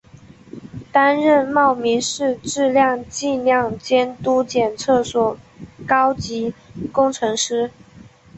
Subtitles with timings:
[0.91, 5.37] 担任茂名市质量计量监督检测所
[5.87, 6.55] 高级
[6.91, 7.69] 工程师。